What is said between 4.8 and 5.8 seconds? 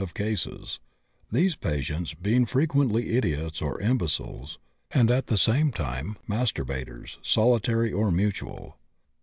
and at the same